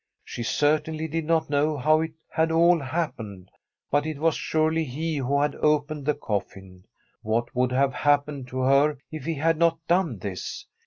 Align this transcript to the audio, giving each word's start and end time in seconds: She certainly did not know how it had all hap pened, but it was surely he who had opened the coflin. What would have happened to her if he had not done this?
She 0.25 0.41
certainly 0.41 1.07
did 1.07 1.25
not 1.25 1.47
know 1.47 1.77
how 1.77 2.01
it 2.01 2.13
had 2.27 2.51
all 2.51 2.79
hap 2.79 3.17
pened, 3.17 3.49
but 3.91 4.07
it 4.07 4.17
was 4.17 4.33
surely 4.33 4.83
he 4.83 5.17
who 5.17 5.39
had 5.39 5.53
opened 5.57 6.07
the 6.07 6.15
coflin. 6.15 6.85
What 7.21 7.55
would 7.55 7.71
have 7.71 7.93
happened 7.93 8.47
to 8.47 8.61
her 8.61 8.97
if 9.11 9.25
he 9.25 9.35
had 9.35 9.57
not 9.59 9.77
done 9.87 10.17
this? 10.17 10.65